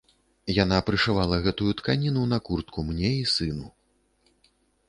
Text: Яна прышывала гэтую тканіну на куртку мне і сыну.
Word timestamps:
Яна 0.63 0.79
прышывала 0.87 1.37
гэтую 1.45 1.71
тканіну 1.81 2.23
на 2.33 2.41
куртку 2.47 2.79
мне 2.89 3.11
і 3.21 3.25
сыну. 3.35 3.67